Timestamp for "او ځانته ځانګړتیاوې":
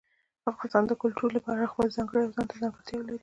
2.23-3.05